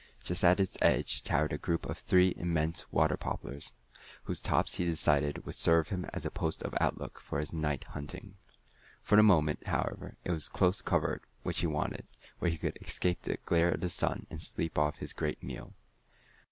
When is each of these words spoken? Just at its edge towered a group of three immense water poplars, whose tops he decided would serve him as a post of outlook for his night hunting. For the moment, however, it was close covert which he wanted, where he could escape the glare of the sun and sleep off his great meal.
Just 0.23 0.43
at 0.43 0.59
its 0.59 0.79
edge 0.81 1.21
towered 1.21 1.53
a 1.53 1.59
group 1.59 1.85
of 1.85 1.95
three 1.95 2.33
immense 2.35 2.91
water 2.91 3.15
poplars, 3.15 3.71
whose 4.23 4.41
tops 4.41 4.73
he 4.73 4.83
decided 4.83 5.45
would 5.45 5.53
serve 5.53 5.89
him 5.89 6.09
as 6.11 6.25
a 6.25 6.31
post 6.31 6.63
of 6.63 6.73
outlook 6.81 7.19
for 7.19 7.37
his 7.37 7.53
night 7.53 7.83
hunting. 7.83 8.33
For 9.03 9.15
the 9.15 9.21
moment, 9.21 9.67
however, 9.67 10.17
it 10.25 10.31
was 10.31 10.49
close 10.49 10.81
covert 10.81 11.21
which 11.43 11.59
he 11.59 11.67
wanted, 11.67 12.07
where 12.39 12.49
he 12.49 12.57
could 12.57 12.79
escape 12.81 13.21
the 13.21 13.37
glare 13.45 13.73
of 13.73 13.81
the 13.81 13.89
sun 13.89 14.25
and 14.31 14.41
sleep 14.41 14.75
off 14.79 14.97
his 14.97 15.13
great 15.13 15.43
meal. 15.43 15.75